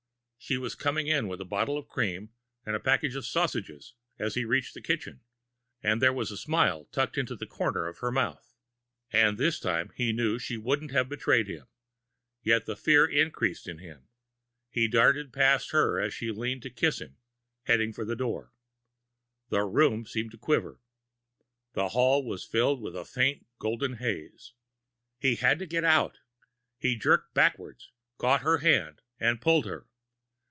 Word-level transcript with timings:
She 0.43 0.57
was 0.57 0.73
coming 0.73 1.05
in 1.07 1.27
with 1.27 1.39
a 1.39 1.45
bottle 1.45 1.77
of 1.77 1.87
cream 1.87 2.31
and 2.65 2.75
a 2.75 2.79
package 2.79 3.15
of 3.15 3.27
sausage 3.27 3.71
as 4.19 4.33
he 4.35 4.43
reached 4.43 4.73
the 4.73 4.81
kitchen, 4.81 5.21
and 5.83 6.01
there 6.01 6.11
was 6.11 6.31
a 6.31 6.35
smile 6.35 6.85
tucked 6.85 7.15
into 7.17 7.35
the 7.35 7.45
corner 7.45 7.87
of 7.87 7.99
her 7.99 8.11
mouth. 8.11 8.55
And 9.13 9.37
this 9.37 9.59
time, 9.59 9.91
he 9.95 10.11
knew 10.11 10.39
she 10.39 10.57
wouldn't 10.57 10.91
have 10.91 11.07
betrayed 11.07 11.47
him. 11.47 11.67
Yet 12.41 12.65
the 12.65 12.75
fear 12.75 13.05
increased 13.05 13.67
in 13.67 13.77
him. 13.77 14.09
He 14.71 14.87
darted 14.87 15.31
past 15.31 15.71
her 15.71 15.99
as 15.99 16.11
she 16.13 16.31
leaned 16.31 16.63
to 16.63 16.69
kiss 16.71 16.99
him, 16.99 17.17
heading 17.65 17.93
for 17.93 18.03
the 18.03 18.15
door. 18.15 18.51
The 19.49 19.61
room 19.61 20.05
seemed 20.07 20.31
to 20.31 20.37
quiver. 20.37 20.81
The 21.73 21.89
hall 21.89 22.25
was 22.25 22.43
filled 22.43 22.81
with 22.81 22.95
a 22.95 23.05
faint 23.05 23.45
golden 23.59 23.97
haze! 23.97 24.53
He 25.19 25.35
had 25.35 25.59
to 25.59 25.67
get 25.67 25.83
out! 25.85 26.17
He 26.79 26.97
jerked 26.97 27.35
backwards, 27.35 27.91
caught 28.17 28.41
her 28.41 28.57
hand, 28.57 29.01
and 29.19 29.39
pulled 29.39 29.65
her. 29.67 29.87